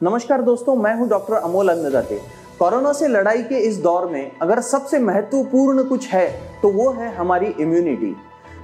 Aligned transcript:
नमस्कार 0.00 0.42
दोस्तों, 0.42 0.74
मैं 0.76 0.94
हूँ 0.94 1.08
डॉक्टर 1.08 1.34
अमोल 1.34 1.68
अन्नदाते। 1.68 2.18
कोरोना 2.58 2.92
से 2.92 3.06
लड़ाई 3.08 3.42
के 3.42 3.58
इस 3.58 3.76
दौर 3.82 4.06
में 4.06 4.30
अगर 4.42 4.60
सबसे 4.60 4.98
महत्वपूर्ण 4.98 5.84
कुछ 5.84 6.06
है 6.08 6.28
तो 6.62 6.68
वो 6.68 6.90
है 6.90 7.08
हमारी 7.14 7.46
इम्यूनिटी 7.60 8.14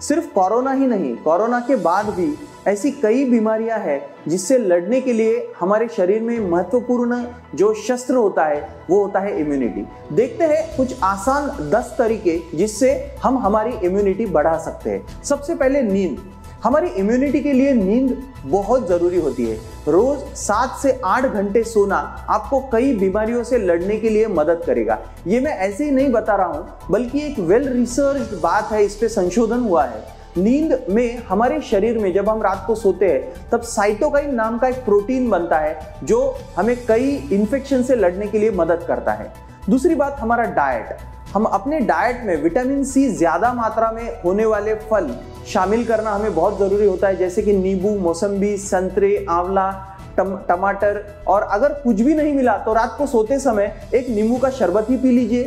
सिर्फ़ 0.01 0.29
कोरोना 0.35 0.73
ही 0.73 0.87
नहीं, 0.87 1.15
कोरोना 1.17 1.61
के 1.61 1.77
बाद 1.77 2.11
भी 2.11 2.29
ऐसी 2.67 2.91
कई 2.93 3.25
बीमारियाँ 3.31 3.79
हैं, 3.79 4.01
जिससे 4.29 4.59
लड़ने 4.59 5.01
के 5.01 5.13
लिए 5.13 5.53
हमारे 5.61 5.89
शरीर 5.89 6.23
में 6.23 6.39
महत्वपूर्ण 6.41 7.23
जो 7.55 7.75
शस्त्र 7.83 8.15
होता 8.15 8.45
है, 8.45 8.69
वो 8.91 9.03
होता 9.03 9.21
है 9.21 9.39
इम्यूनिटी 9.41 9.87
देखते 10.15 10.45
हैं 10.45 10.77
कुछ 10.77 11.03
आसान 11.03 11.71
10 11.71 11.95
तरीके 11.99 12.41
जिससे 12.55 12.95
हम 13.23 13.39
हमारी 13.39 13.73
इम्यूनिटी 13.83 14.27
बढ़ा 14.29 14.57
सकते 14.61 14.91
हैं। 14.91 15.23
सबसे 15.23 15.55
पहले 15.55 15.83
नींद। 15.83 16.19
हमारी 16.65 16.89
इम्यूनिटी 16.91 17.41
के 17.41 17.53
लिए 17.53 17.73
नींद 17.75 18.23
बहुत 18.45 18.89
ज़रूरी 18.89 19.21
होती 19.21 19.45
है। 19.45 19.59
रोज 19.89 20.19
सात 20.37 20.77
से 20.83 20.99
आठ 21.05 21.25
घंटे 21.25 21.63
सोना 21.65 21.97
आपको 22.31 22.61
कई 22.73 22.95
बीमारियों 22.97 23.43
से 23.45 23.59
लड़ने 23.59 23.97
के 23.97 24.09
लिए 24.09 24.27
मदद 24.29 24.63
करेगा। 24.67 24.99
ये 25.27 25.41
मैं 25.41 25.57
ऐसे 25.59 25.85
ही 25.85 25.91
नहीं 25.91 26.11
बता 26.13 26.37
रहा 26.37 26.47
हूँ, 26.47 26.67
बल्कि 26.91 27.23
एक 27.23 27.39
वेल 27.41 27.69
रिसर्च 27.69 28.33
बात 28.43 28.73
है, 28.73 28.85
इस 28.85 28.97
पे 28.97 29.09
संशोधन 29.09 29.61
हुआ 29.61 29.85
है। 29.85 30.03
नींद 30.37 30.87
में 30.91 31.23
हमारे 31.25 31.61
शरीर 31.61 31.99
में 31.99 32.13
जब 32.13 32.29
हम 32.29 32.43
रात 32.43 32.65
को 32.67 32.75
सोते 32.75 33.09
हैं, 33.09 33.49
तब 33.51 33.63
साइटोकाइन 33.63 34.35
नाम 34.35 34.59
का 34.59 34.69
एक 34.69 34.85
प्रोटीन 34.85 35.29
बनता 35.31 35.59
है, 35.59 35.97
जो 36.05 36.37
हमें 36.57 36.77
कई 36.87 37.17
इन्फेक्शन 37.33 37.83
से 37.83 37.97
लड़ने 37.97 38.27
के 38.27 38.39
लिए 38.39 38.51
मदद 38.53 38.85
करता 38.89 39.13
है। 39.13 39.33
दूसरी 39.71 39.95
बात 39.95 40.17
हमारा 40.21 40.45
डाइट 40.45 40.97
हम 41.35 41.45
अपने 41.45 41.79
डाइट 41.81 42.21
में 42.25 42.37
विटामिन 42.43 42.85
सी 42.85 43.09
ज़्यादा 43.11 43.53
मात्रा 43.55 43.91
में 43.93 44.23
होने 44.23 44.45
वाले 44.47 44.75
फल 44.91 45.09
शामिल 45.49 45.85
करना 45.85 46.11
हमें 46.11 46.35
बहुत 46.35 46.59
ज़रूरी 46.59 46.87
होता 46.87 47.09
है 47.09 47.17
जैसे 47.17 47.43
कि 47.43 47.53
नींबू 47.53 47.95
मौसम्बी 48.01 48.57
संतरे 48.57 49.27
आंवला 49.31 49.71
टम, 50.17 50.37
टमाटर 50.49 51.05
और 51.29 51.43
अगर 51.43 51.73
कुछ 51.75 52.01
भी 52.01 52.15
नहीं 52.15 52.35
मिला 52.35 52.57
तो 52.59 52.73
रात 52.75 52.95
को 52.99 53.07
सोते 53.07 53.39
समय 53.39 53.73
एक 53.95 54.09
नींबू 54.11 54.37
का 54.37 54.51
शरबत 54.51 54.91
ही 54.91 54.97
पी 54.97 55.11
लीजिए। 55.11 55.45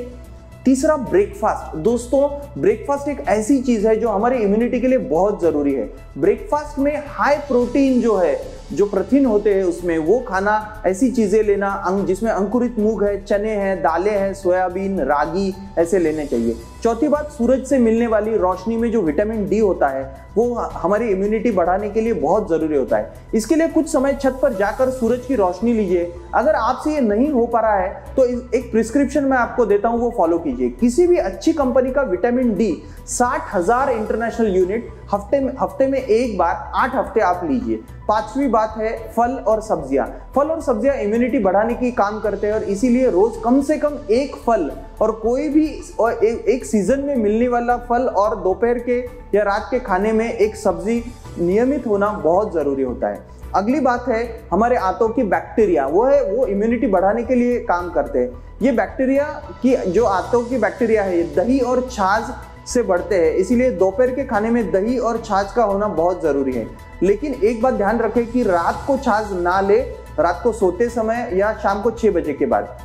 तीसरा 0.68 0.96
ब्रेकफास्ट 0.98 1.76
दोस्तों 1.78 2.22
ब्रेकफास्ट 2.62 3.08
एक 3.10 3.20
ऐसी 3.30 3.62
चीज़ 3.64 3.88
है 3.88 3.96
जो 3.96 4.10
हमारे 4.10 4.38
इम्यूनिटी 4.38 4.80
के 4.82 4.88
लिए 4.88 4.98
बहुत 4.98 5.42
ज़रूरी 5.42 5.74
है। 5.74 5.90
ब्रेकफास्ट 6.18 6.80
में 6.80 7.04
हाई 7.08 7.38
प्रोटीन 7.48 8.02
जो 8.02 8.16
है, 8.16 8.36
जो 8.74 8.86
प्रथिन 8.86 9.26
होते 9.26 9.54
हैं 9.54 9.64
उसमें, 9.64 9.98
वो 9.98 10.20
खाना, 10.20 10.84
ऐसी 10.86 11.12
चीज़ें 11.12 11.44
लेना 11.44 12.04
जिसमें 12.08 12.32
अंकुरित 12.32 12.80
मूंग 12.80 13.04
है, 13.04 13.24
चने 13.24 13.52
हैं, 13.52 13.82
दालें 13.82 14.12
हैं, 14.12 14.34
सोयाबीन, 14.34 15.00
रागी, 15.02 15.54
ऐसे 15.78 16.00
लेने 16.00 16.26
चाहिए। 16.26 16.56
चौथी 16.88 17.08
बात 17.08 17.32
सूरज 17.32 17.64
से 17.68 17.78
मिलने 17.78 18.06
वाली 18.08 18.36
रोशनी 18.38 18.76
में 18.78 18.90
जो 18.92 19.02
विटामिन 19.02 19.44
डी 19.48 19.58
होता 19.60 19.88
है 19.88 20.04
वो 20.36 20.54
हमारी 20.54 21.08
इम्यूनिटी 21.10 21.52
बढ़ाने 21.52 21.90
के 21.90 22.02
लिए 22.02 22.14
बहुत 22.16 22.50
ज़रूरी 22.50 22.78
होता 22.78 22.98
है। 22.98 23.30
इसके 23.36 23.56
लिए 23.56 23.68
कुछ 23.68 23.88
समय 23.92 24.14
छत 24.16 24.38
पर 24.42 24.54
जाकर 24.54 24.90
सूरज 24.90 25.26
की 25.26 25.36
रोशनी 25.36 25.74
लीजिए। 25.74 26.12
अगर 26.36 26.56
आपसे 26.56 26.94
ये 26.94 27.02
नहीं 27.02 27.30
हो 27.32 27.46
पा 27.46 27.60
रहा 27.62 27.76
है 27.76 28.14
तो 28.16 28.26
एक 28.58 28.72
प्रिस्क्रिप्शन 28.72 29.24
मैं 29.24 29.38
आपको 29.38 29.66
देता 29.66 29.90
हूँ 29.90 30.00
वो 30.00 30.14
फॉलो 30.18 30.38
कीजिए। 30.40 30.70
किसी 30.80 31.08
भी 31.08 31.18
अच्छी 31.18 31.54
कंपनी 31.54 31.92
का 31.92 32.02
विटामिन 32.04 32.56
डी 32.56 32.72
साठ 33.08 33.54
हज़ार 33.56 33.90
इंटरनेशनल 33.92 34.56
यूनिट 34.56 34.90
हफ़्ते 35.14 35.40
में 35.40 35.54
हफ़्ते 35.60 35.88
में 35.88 36.00
एक 36.00 36.38
बार 36.38 36.72
आठ 36.76 36.96
हफ़्ते 36.96 37.20
आप 37.22 37.42
लीजिए। 37.44 37.84
पांचवी 38.08 38.48
बात 38.48 38.74
है 38.78 38.92
फल 39.14 39.32
और 39.48 39.62
सब्ज़ियाँ। 39.62 40.08
फल 40.36 40.48
और 40.48 40.62
सब्ज़ियाँ 40.62 40.96
इम्यूनिटी 40.98 41.40
बढ़ाने 41.40 41.74
की 41.74 41.92
काम 41.94 42.20
करते 42.22 42.48
हैं 42.48 42.54
और 42.54 42.64
इसीलिए 42.66 43.10
रोज 43.12 43.42
कम 43.44 43.62
से 43.62 43.78
कम 43.78 43.98
एक 44.12 44.36
फल 44.46 44.70
और 45.02 45.12
कोई 45.14 45.48
भी 45.50 45.68
और 46.00 46.14
एक, 46.14 46.46
एक 46.48 46.66
सीज़न 46.78 47.00
में 47.00 47.16
मिलने 47.16 47.48
वाला 47.48 47.76
फल 47.86 48.04
और 48.18 48.36
दोपहर 48.42 48.80
के 48.80 48.98
या 49.36 49.44
रात 49.44 49.68
के 49.72 49.80
खाने 49.80 50.12
में 50.12 50.26
एक 50.26 50.56
सब्ज़ी 50.56 51.04
नियमित 51.40 51.88
होना 51.88 52.10
बहुत 52.10 52.54
ज़रूरी 52.54 52.84
होता 52.84 53.08
है। 53.08 53.20
अगली 53.56 53.80
बात 53.80 54.06
है, 54.10 54.20
हमारे 54.52 54.76
आंतों 54.78 55.08
की 55.10 55.24
बैक्टीरिया, 55.24 55.86
वो 55.86 56.04
है, 56.06 56.22
वो 56.26 56.46
इम्यूनिटी 56.48 56.88
बढ़ाने 56.88 57.24
के 57.24 57.36
लिए 57.36 57.60
काम 57.60 57.90
करते 57.90 58.20
हैं। 58.20 58.44
ये 58.62 58.72
बैक्टीरिया 58.72 59.26
की, 59.62 59.76
जो 59.92 60.04
आंतों 60.06 60.44
की 60.44 60.58
बैक्टीरिया 60.58 61.04
है, 61.04 61.18
ये 61.18 61.24
दही 61.36 61.60
और 61.60 61.82
छाछ 61.92 62.70
से 62.70 62.84
बढ़ते 62.84 63.16
हैं, 63.16 63.32
इसीलिए 63.36 63.72
दोपहर 63.72 64.12
के 64.12 64.26
खाने 64.26 64.50
में 64.50 64.72
दही 64.72 64.98
और 65.00 65.22
छाछ 65.26 65.54
का 65.54 65.64
होना 65.64 65.88
बहुत 65.88 66.22
ज़रूरी 66.24 66.54
है। 66.54 66.68
लेकिन 67.04 67.34
एक 67.44 67.62
बात 67.62 67.74
ध्यान 67.74 68.00
रखें 68.00 68.26
कि 68.28 68.44
रात 68.44 68.84
को 68.88 68.98
छाछ 68.98 69.32
ना 69.34 69.60
ले, 69.62 69.80
रात 70.20 70.42
को 70.44 70.52
सोते 70.52 70.90
समय 70.90 71.30
या 71.34 71.54
शाम 71.54 71.82
को 71.82 71.92
छह 71.92 72.12
बजे 72.12 72.34
के 72.34 72.46
बाद। 72.46 72.78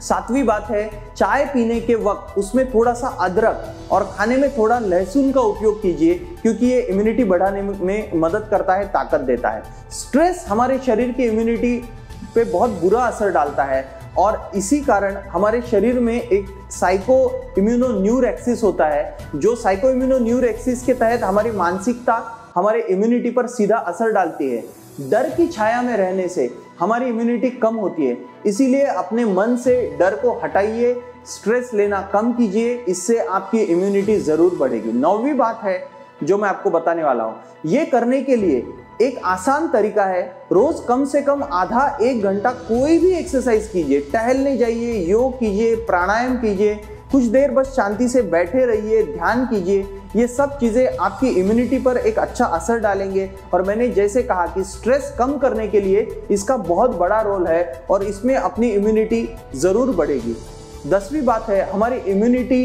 सातवीं 0.00 0.44
बात 0.44 0.70
है, 0.70 0.88
चाय 1.16 1.44
पीने 1.44 1.80
के 1.80 1.94
वक्त 1.94 2.38
उसमें 2.38 2.64
थोड़ा 2.74 2.92
सा 2.94 3.08
अदरक 3.20 3.90
और 3.92 4.04
खाने 4.16 4.36
में 4.36 4.50
थोड़ा 4.56 4.78
लहसुन 4.78 5.30
का 5.32 5.40
उपयोग 5.42 5.80
कीजिए, 5.82 6.14
क्योंकि 6.42 6.66
ये 6.66 6.80
इम्यूनिटी 6.80 7.24
बढ़ाने 7.24 7.62
में 7.62 8.10
मदद 8.16 8.48
करता 8.50 8.74
है, 8.74 8.86
ताकत 8.86 9.20
देता 9.22 9.48
है। 9.48 9.62
स्ट्रेस 9.92 10.44
हमारे 10.48 10.78
शरीर 10.78 11.12
की 11.12 11.24
इम्यूनिटी 11.24 11.76
पे 12.34 12.44
बहुत 12.44 12.70
बुरा 12.80 13.00
असर 13.02 13.30
डालता 13.30 13.64
है 13.64 13.84
और 14.18 14.50
इसी 14.56 14.80
कारण 14.80 15.16
हमारे 15.28 15.60
शरीर 15.62 15.98
में 16.00 16.14
एक 16.14 16.46
साइको 16.70 17.54
इम्यूनो 17.58 17.88
न्यूर 18.00 18.24
एक्सिस 18.24 18.62
होता 18.62 18.86
है, 18.86 19.16
जो 19.34 19.54
साइको 19.56 19.90
इम्यूनो 19.90 20.18
न्यूर 20.18 20.44
एक्सिस 20.44 20.82
के 20.82 20.94
तहत 20.94 21.22
हमारी 21.22 21.50
मानसिकता, 21.52 22.22
हमारे 22.54 22.80
इम्यूनिटी 22.82 23.30
पर 23.30 23.46
सीधा 23.46 23.76
असर 23.78 24.12
डालती 24.12 24.50
है। 24.50 24.64
डर 25.00 25.28
की 25.30 25.46
छाया 25.48 25.80
में 25.82 25.96
रहने 25.96 26.28
से 26.28 26.46
हमारी 26.80 27.06
इम्यूनिटी 27.06 27.50
कम 27.52 27.74
होती 27.76 28.06
है। 28.06 28.16
इसीलिए 28.46 28.84
अपने 28.84 29.24
मन 29.24 29.56
से 29.56 29.74
डर 29.98 30.14
को 30.14 30.32
हटाइए 30.42 30.94
स्ट्रेस 31.26 31.70
लेना 31.74 32.00
कम 32.12 32.32
कीजिए, 32.32 32.74
इससे 32.78 33.18
आपकी 33.18 33.58
इम्यूनिटी 33.58 34.16
ज़रूर 34.20 34.56
बढ़ेगी। 34.56 34.92
नौवीं 34.92 35.34
बात 35.34 35.60
है 35.64 35.78
जो 36.22 36.38
मैं 36.38 36.48
आपको 36.48 36.70
बताने 36.70 37.02
वाला 37.04 37.24
हूँ। 37.24 37.34
ये 37.66 37.84
करने 37.84 38.20
के 38.22 38.36
लिए 38.36 38.64
एक 39.02 39.18
आसान 39.24 39.68
तरीका 39.68 40.04
है, 40.04 40.22
रोज 40.52 40.80
कम 40.88 41.04
से 41.04 41.22
कम 41.22 41.42
आधा 41.44 41.86
एक 42.02 42.22
घंटा 42.22 42.50
कोई 42.50 42.98
भी 42.98 43.10
एक्सरसाइज 43.10 43.68
कीजिए। 43.68 44.00
टहलने 44.12 44.56
जाइए, 44.56 44.92
योग 45.00 45.38
कीजिए, 45.38 45.74
प्राणायाम 45.76 46.36
कीजिए, 46.36 46.74
कुछ 47.12 47.24
देर 47.24 47.50
बस 47.50 47.74
शांति 47.76 48.08
से 48.08 48.22
बैठे 48.24 48.64
रहिए, 48.66 49.02
ध्यान 49.04 49.44
कीजिए। 49.46 49.82
ये 50.16 50.26
सब 50.26 50.58
चीज़ें 50.58 50.96
आपकी 50.96 51.28
इम्यूनिटी 51.30 51.78
पर 51.78 51.96
एक 51.98 52.18
अच्छा 52.18 52.44
असर 52.46 52.78
डालेंगे। 52.80 53.30
और 53.54 53.62
मैंने 53.62 53.88
जैसे 53.90 54.22
कहा 54.22 54.46
कि 54.46 54.64
स्ट्रेस 54.64 55.14
कम 55.18 55.36
करने 55.38 55.66
के 55.68 55.80
लिए 55.80 56.06
इसका 56.30 56.56
बहुत 56.58 56.96
बड़ा 56.96 57.20
रोल 57.22 57.46
है 57.46 57.84
और 57.90 58.04
इसमें 58.04 58.34
अपनी 58.36 58.70
इम्यूनिटी 58.70 59.28
ज़रूर 59.56 59.94
बढ़ेगी। 59.96 60.36
दसवीं 60.86 61.24
बात 61.24 61.48
है, 61.48 61.70
हमारी 61.70 61.96
इम्यूनिटी 61.96 62.64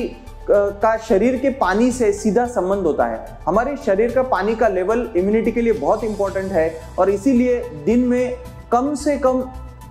का 0.50 0.96
शरीर 1.00 1.36
के 1.38 1.50
पानी 1.58 1.92
से 1.92 2.12
सीधा 2.14 2.46
संबंध 2.48 2.86
होता 2.86 3.06
है। 3.06 3.38
हमारे 3.46 3.76
शरीर 3.86 4.12
का 4.12 4.24
पानी 4.26 4.56
का 4.56 4.68
लेवल 4.68 5.10
इम्यूनिटी 5.16 5.52
के 5.52 5.62
लिए 5.62 5.74
बहुत 5.74 6.04
इंपॉर्टेंट 6.04 6.52
है 6.52 6.70
और 7.00 7.10
इसीलिए 7.10 7.60
दिन 7.86 8.00
में 8.06 8.38
कम 8.72 8.94
से 8.96 9.18
कम 9.18 9.44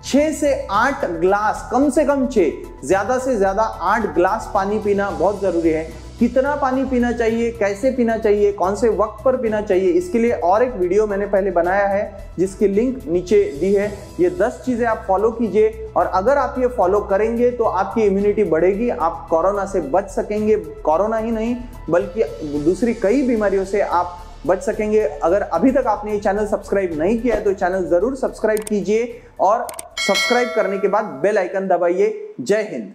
छह 0.03 0.31
से 0.33 0.53
आठ 0.71 1.05
ग्लास, 1.11 1.67
कम 1.71 1.89
से 1.89 2.05
कम 2.05 2.25
छह, 2.27 2.51
ज़्यादा 2.83 3.17
से 3.19 3.35
ज़्यादा 3.35 3.63
आठ 3.63 4.13
ग्लास 4.15 4.51
पानी 4.53 4.79
पीना 4.79 5.09
बहुत 5.09 5.41
ज़रूरी 5.41 5.69
है। 5.69 5.89
कितना 6.19 6.55
पानी 6.55 6.83
पीना 6.85 7.11
चाहिए, 7.11 7.51
कैसे 7.51 7.91
पीना 7.91 8.17
चाहिए, 8.17 8.51
कौन 8.53 8.75
से 8.75 8.89
वक्त 8.89 9.23
पर 9.25 9.37
पीना 9.37 9.61
चाहिए, 9.61 9.89
इसके 9.91 10.19
लिए 10.19 10.31
और 10.33 10.63
एक 10.63 10.73
वीडियो 10.73 11.05
मैंने 11.07 11.25
पहले 11.27 11.51
बनाया 11.51 11.87
है, 11.87 12.33
जिसकी 12.39 12.67
लिंक 12.67 12.99
नीचे 13.07 13.43
दी 13.59 13.73
है। 13.73 13.87
ये 14.19 14.29
दस 14.31 14.61
चीज़ें 14.65 14.85
आप 14.87 15.03
फॉलो 15.07 15.31
कीजिए 15.31 15.91
और 15.97 16.05
अगर 16.05 16.37
आप 16.37 16.55
ये 16.59 16.67
फॉलो 16.69 16.99
करेंगे 17.01 17.51
तो 17.51 17.63
आपकी 17.63 18.01
इम्यूनिटी 18.01 18.43
बढ़ेगी, 18.45 18.89
आप 18.89 19.27
कोरोना 19.29 19.65
से 19.65 19.81
बच 19.81 20.09
सकेंगे। 20.11 20.55
कोरोना 20.83 21.17
ही 21.17 21.31
नहीं, 21.31 21.55
बल्कि 21.89 22.23
दूसरी 22.59 22.93
कई 22.95 23.21
बीमारियों 23.27 23.65
से 23.65 23.81
आप 23.81 24.17
बच 24.47 24.61
सकेंगे। 24.63 24.99
अगर 24.99 25.41
अभी 25.43 25.71
तक 25.71 25.87
आपने 25.87 26.11
ये 26.11 26.19
चैनल 26.19 26.45
सब्सक्राइब 26.47 26.97
नहीं 26.99 27.19
किया 27.21 27.35
है 27.35 27.43
तो 27.43 27.53
चैनल 27.55 27.85
ज़रूर 27.89 28.15
सब्सक्राइब 28.17 28.59
कीजिए 28.61 29.21
और 29.39 29.67
सब्सक्राइब 30.11 30.49
करने 30.55 30.77
के 30.77 30.87
बाद 30.87 31.05
बेल 31.23 31.37
आइकन 31.37 31.67
दबाइए। 31.67 32.07
जय 32.41 32.61
हिंद। 32.71 32.91